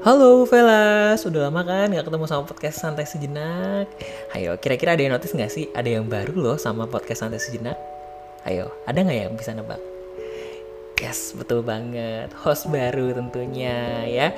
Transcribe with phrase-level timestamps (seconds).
[0.00, 3.84] Halo Vela, sudah lama kan gak ketemu sama podcast Santai Sejenak?
[4.32, 5.68] Ayo, kira-kira ada yang notice gak sih?
[5.76, 7.76] Ada yang baru loh sama podcast Santai Sejenak?
[8.48, 9.76] Ayo, ada gak yang bisa nebak?
[11.04, 12.32] Yes, betul banget.
[12.32, 14.32] Host baru tentunya ya.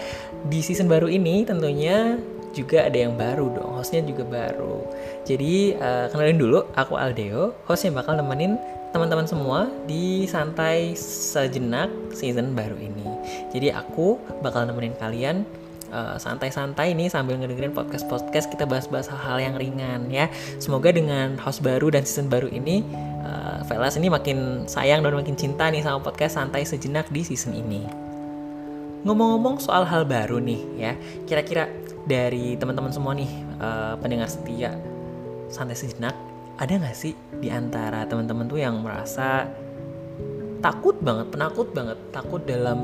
[0.50, 2.18] Di season baru ini tentunya
[2.54, 3.80] juga ada yang baru dong.
[3.80, 4.84] Hostnya juga baru.
[5.24, 8.60] Jadi uh, kenalin dulu, aku Aldeo, host yang bakal nemenin
[8.92, 13.08] teman-teman semua di santai sejenak season baru ini.
[13.50, 15.48] Jadi aku bakal nemenin kalian
[15.92, 20.32] santai santai-santai nih sambil ngedengerin podcast-podcast kita bahas-bahas hal-hal yang ringan ya.
[20.56, 22.80] Semoga dengan host baru dan season baru ini
[23.20, 27.52] uh, Velas ini makin sayang dan makin cinta nih sama podcast santai sejenak di season
[27.52, 27.84] ini.
[29.04, 30.92] Ngomong-ngomong soal hal baru nih ya,
[31.28, 31.68] kira-kira
[32.06, 33.30] dari teman-teman semua nih
[33.62, 34.74] uh, pendengar setia
[35.52, 36.16] santai sejenak
[36.58, 39.48] ada nggak sih di antara teman-teman tuh yang merasa
[40.62, 42.80] takut banget, penakut banget, takut dalam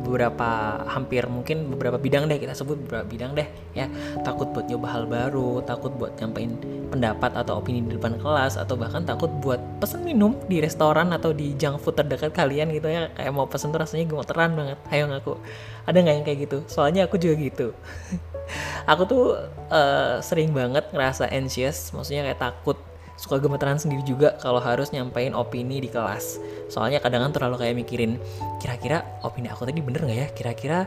[0.00, 3.86] beberapa hampir mungkin beberapa bidang deh kita sebut beberapa bidang deh ya.
[4.26, 6.58] Takut buat nyoba hal baru takut buat nyampein
[6.90, 11.30] pendapat atau opini di depan kelas atau bahkan takut buat pesen minum di restoran atau
[11.30, 13.12] di junk food terdekat kalian gitu ya.
[13.14, 14.78] Kayak mau pesen tuh rasanya gemeteran banget.
[14.90, 15.38] Ayo ngaku.
[15.86, 16.58] Ada nggak yang kayak gitu?
[16.66, 17.68] Soalnya aku juga gitu.
[18.90, 19.38] Aku tuh
[19.70, 22.89] uh, sering banget ngerasa anxious maksudnya kayak takut
[23.20, 26.40] suka gemeteran sendiri juga kalau harus nyampein opini di kelas.
[26.72, 28.16] Soalnya kadang kan terlalu kayak mikirin,
[28.56, 30.28] kira-kira opini aku tadi bener nggak ya?
[30.32, 30.78] Kira-kira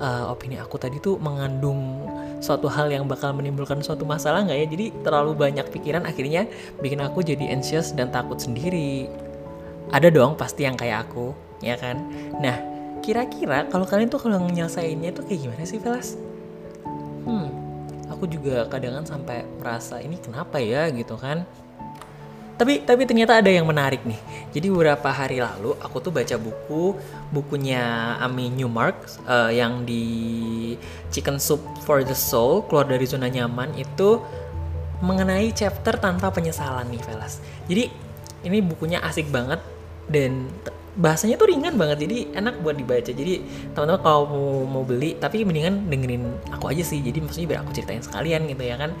[0.00, 2.08] uh, opini aku tadi tuh mengandung
[2.40, 4.66] suatu hal yang bakal menimbulkan suatu masalah nggak ya?
[4.72, 6.48] Jadi terlalu banyak pikiran akhirnya
[6.80, 9.12] bikin aku jadi anxious dan takut sendiri.
[9.92, 12.00] Ada dong pasti yang kayak aku, ya kan?
[12.40, 12.56] Nah,
[13.04, 16.16] kira-kira kalau kalian tuh kalau nyelesainnya tuh kayak gimana sih, Velas?
[17.28, 17.52] Hmm,
[18.08, 21.44] aku juga kadang kan sampai merasa ini kenapa ya gitu kan
[22.62, 24.22] tapi tapi ternyata ada yang menarik nih.
[24.54, 26.94] Jadi beberapa hari lalu aku tuh baca buku
[27.34, 30.06] bukunya Ami Newmark uh, yang di
[31.10, 34.22] Chicken Soup for the Soul keluar dari zona nyaman itu
[35.02, 37.42] mengenai chapter tanpa penyesalan nih Velas.
[37.66, 37.90] Jadi
[38.46, 39.58] ini bukunya asik banget
[40.06, 40.46] dan
[40.92, 43.40] bahasanya tuh ringan banget jadi enak buat dibaca jadi
[43.72, 47.72] teman-teman kalau mau, mau beli tapi mendingan dengerin aku aja sih jadi maksudnya biar aku
[47.72, 48.92] ceritain sekalian gitu ya kan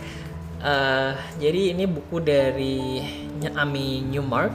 [0.62, 1.12] uh,
[1.42, 3.02] jadi ini buku dari
[3.58, 4.54] Ami Newmark.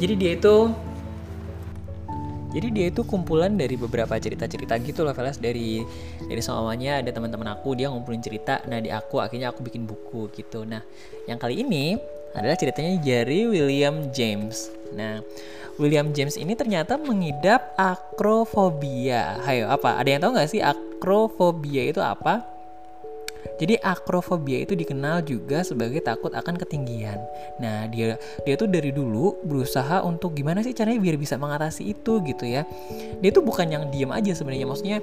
[0.00, 0.72] Jadi dia itu
[2.50, 5.86] jadi dia itu kumpulan dari beberapa cerita-cerita gitu loh Velas dari
[6.26, 8.58] dari semuanya ada teman-teman aku dia ngumpulin cerita.
[8.66, 10.66] Nah di aku akhirnya aku bikin buku gitu.
[10.66, 10.82] Nah
[11.30, 11.94] yang kali ini
[12.34, 14.66] adalah ceritanya dari William James.
[14.98, 15.22] Nah
[15.78, 19.38] William James ini ternyata mengidap akrofobia.
[19.46, 20.02] Hayo apa?
[20.02, 22.59] Ada yang tahu nggak sih akrofobia itu apa
[23.60, 27.20] jadi akrofobia itu dikenal juga sebagai takut akan ketinggian.
[27.60, 32.24] Nah, dia dia tuh dari dulu berusaha untuk gimana sih caranya biar bisa mengatasi itu
[32.24, 32.64] gitu ya.
[33.20, 34.98] Dia tuh bukan yang diem aja sebenarnya, maksudnya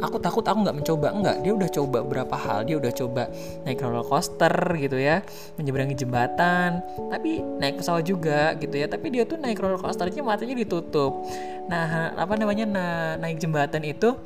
[0.00, 3.22] aku takut aku nggak mencoba enggak dia udah coba berapa hal dia udah coba
[3.68, 5.20] naik roller coaster gitu ya
[5.60, 6.80] menyeberangi jembatan
[7.12, 11.20] tapi naik pesawat juga gitu ya tapi dia tuh naik roller coasternya matanya ditutup
[11.68, 14.16] nah apa namanya nah, naik jembatan itu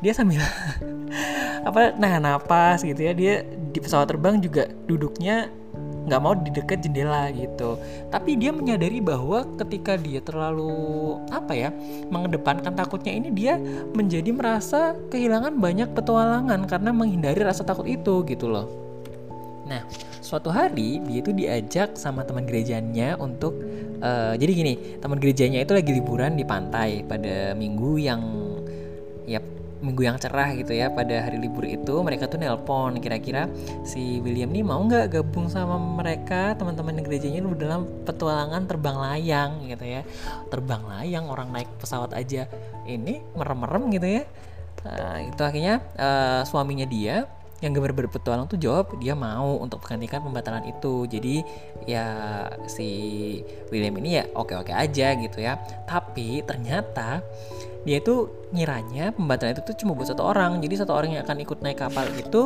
[0.00, 0.40] dia sambil
[1.68, 3.12] apa nah napas gitu ya.
[3.12, 5.52] Dia di pesawat terbang juga duduknya
[6.00, 7.76] nggak mau di dekat jendela gitu.
[8.08, 11.70] Tapi dia menyadari bahwa ketika dia terlalu apa ya
[12.08, 13.60] mengedepankan takutnya ini dia
[13.94, 18.66] menjadi merasa kehilangan banyak petualangan karena menghindari rasa takut itu gitu loh.
[19.68, 19.84] Nah
[20.24, 23.56] suatu hari dia itu diajak sama teman gerejanya untuk
[24.00, 28.20] uh, jadi gini teman gerejanya itu lagi liburan di pantai pada minggu yang
[29.28, 29.40] ya
[29.80, 33.48] minggu yang cerah gitu ya pada hari libur itu mereka tuh nelpon kira-kira
[33.82, 36.54] si William nih mau nggak gabung sama mereka?
[36.56, 40.02] Teman-teman gerejanya lu dalam petualangan terbang layang gitu ya.
[40.52, 42.44] Terbang layang orang naik pesawat aja.
[42.84, 44.22] Ini merem-merem gitu ya.
[44.80, 47.28] Nah, itu akhirnya uh, suaminya dia
[47.60, 51.04] yang gambar berpetualang tuh jawab dia mau untuk menggantikan pembatalan itu.
[51.04, 51.44] Jadi
[51.84, 52.06] ya
[52.64, 52.88] si
[53.68, 55.60] William ini ya oke-oke aja gitu ya.
[55.84, 57.20] Tapi ternyata
[57.84, 60.60] dia itu ngiranya pembatalan itu tuh cuma buat satu orang.
[60.60, 62.44] Jadi satu orang yang akan ikut naik kapal itu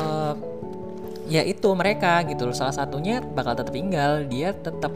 [0.00, 0.34] uh,
[1.30, 2.56] ya itu mereka gitu loh.
[2.56, 4.90] Salah satunya bakal tetap tinggal dia tetap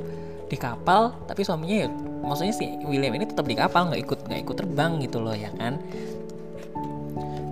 [0.48, 1.88] di kapal tapi suaminya ya
[2.24, 5.52] maksudnya si William ini tetap di kapal nggak ikut nggak ikut terbang gitu loh ya
[5.54, 5.78] kan?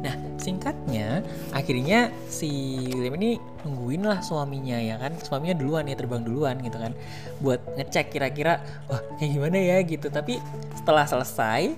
[0.03, 1.23] Nah singkatnya
[1.55, 2.51] akhirnya si
[2.91, 3.31] William ini
[3.63, 5.15] nungguin lah suaminya ya kan?
[5.23, 6.91] Suaminya duluan ya terbang duluan gitu kan?
[7.39, 9.79] Buat ngecek kira-kira wah kayak gimana ya?
[9.85, 10.11] gitu.
[10.11, 10.43] Tapi
[10.75, 11.77] setelah selesai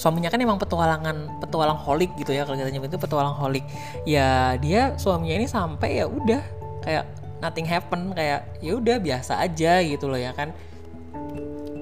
[0.00, 3.68] suaminya kan emang petualangan petualang holik gitu ya kalau kita nyebut itu petualang holik.
[4.08, 6.40] Ya dia suaminya ini sampai ya udah
[6.80, 7.04] kayak
[7.44, 10.56] nothing happen kayak ya udah biasa aja gitu loh ya kan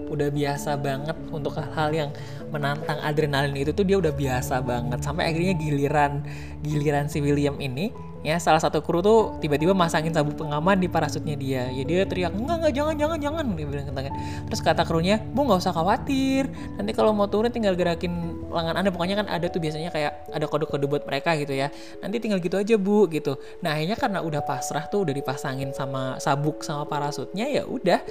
[0.08, 2.10] udah biasa banget untuk hal-hal yang
[2.48, 5.04] menantang adrenalin itu tuh dia udah biasa banget.
[5.04, 6.24] Sampai akhirnya giliran
[6.64, 7.92] giliran si William ini
[8.26, 11.70] ya salah satu kru tuh tiba-tiba masangin sabuk pengaman di parasutnya dia.
[11.70, 14.14] Ya dia teriak enggak enggak jangan jangan jangan dia bilang kan.
[14.50, 16.50] Terus kata krunya bu nggak usah khawatir.
[16.74, 18.10] Nanti kalau mau turun tinggal gerakin
[18.50, 18.90] lengan anda.
[18.90, 21.70] Pokoknya kan ada tuh biasanya kayak ada kode-kode buat mereka gitu ya.
[22.02, 23.38] Nanti tinggal gitu aja bu gitu.
[23.62, 28.02] Nah akhirnya karena udah pasrah tuh udah dipasangin sama sabuk sama parasutnya ya udah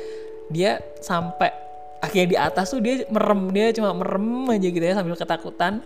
[0.48, 1.67] dia sampai
[2.04, 5.82] akhirnya di atas tuh dia merem dia cuma merem aja gitu ya sambil ketakutan.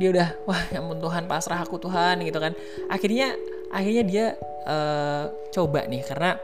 [0.00, 2.52] Dia udah wah ya ampun Tuhan pasrah aku Tuhan gitu kan.
[2.88, 3.36] Akhirnya
[3.72, 4.24] akhirnya dia
[4.64, 6.40] uh, coba nih karena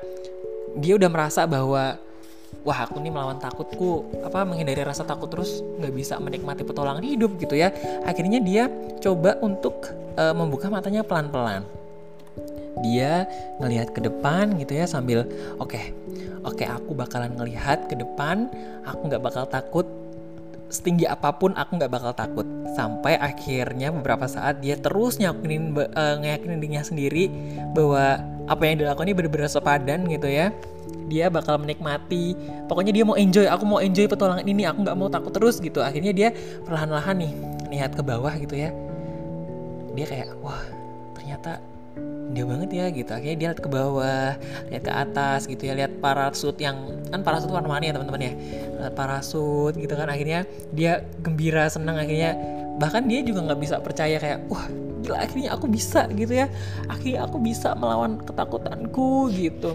[0.76, 1.96] dia udah merasa bahwa
[2.64, 7.40] wah aku nih melawan takutku apa menghindari rasa takut terus nggak bisa menikmati petualangan hidup
[7.40, 7.72] gitu ya.
[8.04, 8.68] Akhirnya dia
[9.00, 9.88] coba untuk
[10.20, 11.64] uh, membuka matanya pelan-pelan
[12.82, 13.26] dia
[13.58, 15.26] ngelihat ke depan gitu ya sambil
[15.58, 15.94] oke okay,
[16.42, 18.48] oke okay, aku bakalan ngelihat ke depan
[18.86, 19.86] aku nggak bakal takut.
[20.68, 22.44] Setinggi apa pun aku nggak bakal takut.
[22.76, 27.32] Sampai akhirnya beberapa saat dia terus nyakinin uh, ngeyakinin dirinya sendiri
[27.72, 30.52] bahwa apa yang dilakukan ini benar-benar sepadan gitu ya.
[31.08, 32.36] Dia bakal menikmati
[32.68, 35.80] pokoknya dia mau enjoy aku mau enjoy petualangan ini aku nggak mau takut terus gitu.
[35.80, 36.28] Akhirnya dia
[36.68, 37.32] perlahan-lahan nih
[37.72, 38.68] lihat ke bawah gitu ya.
[39.96, 40.60] Dia kayak wah
[41.16, 41.64] ternyata
[42.38, 43.10] dia banget ya gitu.
[43.10, 44.38] Akhirnya dia lihat ke bawah
[44.70, 45.74] lihat ke atas gitu ya.
[45.74, 48.32] Lihat parasut yang kan parasut warna-warni ya teman-teman ya.
[48.78, 50.06] Lihat parasut gitu kan.
[50.06, 52.38] Akhirnya dia gembira senang akhirnya
[52.78, 54.70] bahkan dia juga nggak bisa percaya kayak wah
[55.02, 56.46] gila akhirnya aku bisa gitu ya.
[56.86, 59.74] Akhirnya aku bisa melawan ketakutanku gitu.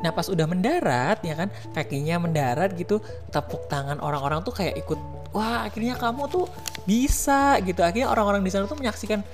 [0.00, 3.02] Nah pas udah mendarat ya kan kakinya mendarat gitu
[3.34, 4.96] tepuk tangan orang-orang tuh kayak ikut
[5.34, 6.46] wah akhirnya kamu tuh
[6.86, 7.82] bisa gitu.
[7.82, 9.26] Akhirnya orang-orang di sana tuh menyaksikan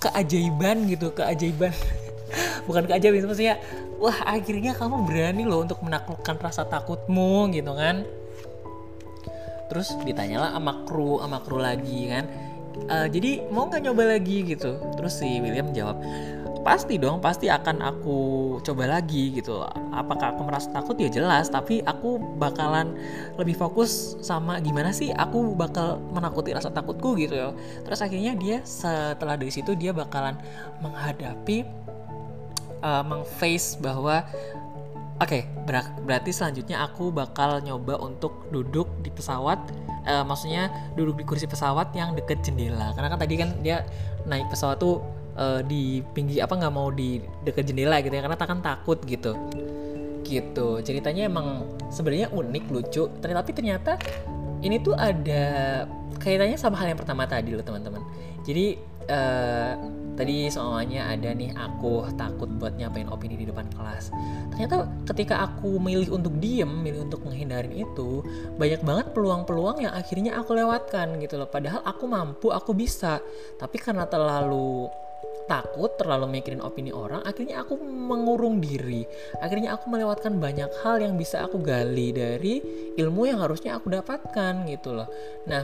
[0.00, 1.72] keajaiban gitu keajaiban.
[2.68, 3.56] Bukan keajaiban maksudnya
[3.96, 8.04] wah akhirnya kamu berani loh untuk menaklukkan rasa takutmu gitu kan.
[9.66, 12.24] Terus ditanyalah sama kru sama kru lagi kan.
[12.76, 14.76] Uh, jadi mau nggak nyoba lagi gitu?
[15.00, 15.96] Terus si William jawab
[16.66, 18.18] pasti dong pasti akan aku
[18.66, 19.62] coba lagi gitu
[19.94, 20.98] apakah aku merasa takut?
[20.98, 22.98] Ya jelas tapi aku bakalan
[23.38, 27.54] lebih fokus sama gimana sih aku bakal menakuti rasa takutku gitu ya
[27.86, 30.34] terus akhirnya dia setelah dari situ dia bakalan
[30.82, 31.62] menghadapi
[32.82, 34.26] uh, mengface bahwa
[35.16, 39.56] Oke, okay, ber berarti selanjutnya aku bakal nyoba untuk duduk di pesawat,
[40.04, 42.92] uh, maksudnya duduk di kursi pesawat yang deket jendela.
[42.92, 43.80] Karena kan tadi kan dia
[44.28, 45.00] naik pesawat tuh
[45.36, 49.36] uh, di pinggir apa nggak mau di dekat jendela gitu ya karena takkan takut gitu.
[50.26, 50.68] Gitu.
[50.82, 53.94] Ceritanya emang sebenarnya unik lucu tapi ternyata
[54.64, 55.84] ini tuh ada
[56.18, 58.02] kaitannya sama hal yang pertama tadi loh teman-teman.
[58.42, 58.78] Jadi
[59.10, 59.74] uh,
[60.16, 64.10] tadi soalnya ada nih aku takut buat nyapain opini di depan kelas.
[64.56, 68.24] Ternyata ketika aku milih untuk diem milih untuk menghindarin itu
[68.56, 71.46] banyak banget peluang-peluang yang akhirnya aku lewatkan gitu loh.
[71.46, 73.20] Padahal aku mampu aku bisa.
[73.60, 74.88] Tapi karena terlalu
[75.46, 79.06] takut terlalu mikirin opini orang akhirnya aku mengurung diri.
[79.38, 82.60] Akhirnya aku melewatkan banyak hal yang bisa aku gali dari
[82.98, 85.08] ilmu yang harusnya aku dapatkan gitu loh.
[85.46, 85.62] Nah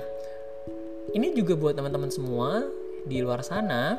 [1.13, 2.63] ini juga buat teman-teman semua
[3.03, 3.99] di luar sana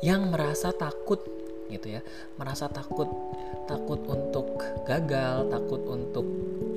[0.00, 1.20] yang merasa takut
[1.68, 2.00] gitu ya.
[2.40, 3.08] Merasa takut
[3.68, 6.26] takut untuk gagal takut untuk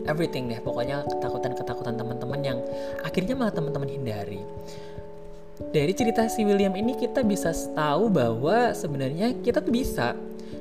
[0.03, 0.59] everything deh.
[0.59, 2.59] Pokoknya ketakutan ketakutan teman-teman yang
[3.07, 4.43] akhirnya malah teman-teman hindari
[5.73, 10.13] dari cerita si William ini kita bisa tahu bahwa sebenarnya kita tuh bisa.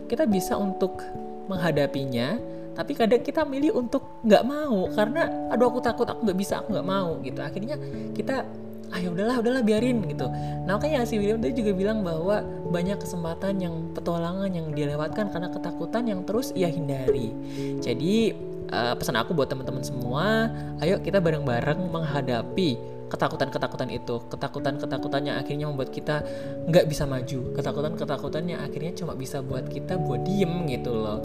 [0.08, 1.02] Kita bisa untuk
[1.46, 2.38] menghadapinya
[2.76, 4.88] tapi kadang kita milih untuk nggak mau.
[4.92, 7.40] Karena aduh aku takut aku nggak bisa aku nggak mau gitu.
[7.40, 7.76] Akhirnya
[8.12, 8.44] kita
[8.86, 10.30] ayo ah, ya udahlah udahlah biarin gitu.
[10.64, 15.48] Nah makanya si William tadi juga bilang bahwa banyak kesempatan yang petualangan yang dilewatkan karena
[15.50, 17.34] ketakutan yang terus ia hindari.
[17.82, 18.36] Jadi
[18.70, 20.50] uh, pesan aku buat teman-teman semua
[20.82, 24.22] ayo kita bareng-bareng menghadapi ketakutan-ketakutan itu.
[24.30, 26.22] Ketakutan-ketakutannya akhirnya membuat kita
[26.66, 27.54] nggak bisa maju.
[27.54, 31.22] Ketakutan-ketakutannya akhirnya cuma bisa buat kita buat diem gitu loh.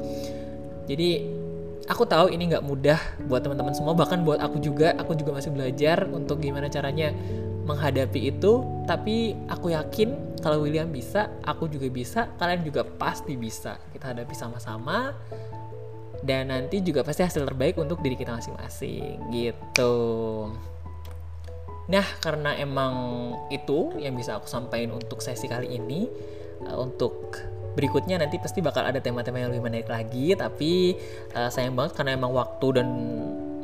[0.85, 1.25] Jadi
[1.89, 4.93] aku tahu ini nggak mudah buat teman-teman semua bahkan buat aku juga.
[5.01, 7.13] Aku juga masih belajar untuk gimana caranya
[7.65, 8.61] menghadapi itu.
[8.85, 14.33] Tapi aku yakin kalau William bisa aku juga bisa kalian juga pasti bisa kita hadapi
[14.38, 15.17] sama-sama.
[16.21, 19.93] Dan nanti juga pasti hasil terbaik untuk diri kita masing-masing gitu.
[21.91, 22.93] Nah, karena emang
[23.51, 26.07] itu yang bisa aku sampaikan untuk sesi kali ini.
[26.63, 27.36] Uh, untuk
[27.75, 30.95] berikutnya nanti pasti bakal ada tema-tema yang lebih menarik lagi, tapi
[31.36, 32.88] uh, sayang banget karena emang waktu dan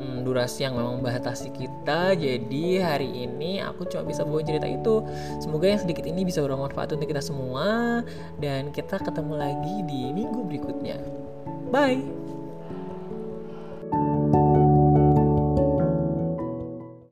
[0.02, 2.20] mm, durasi yang memang membatasi kita.
[2.20, 5.04] Jadi hari ini aku cuma bisa bawa cerita itu.
[5.40, 8.02] Semoga yang sedikit ini bisa bermanfaat untuk kita semua
[8.44, 10.98] dan kita ketemu lagi di minggu berikutnya.
[11.72, 12.37] Bye.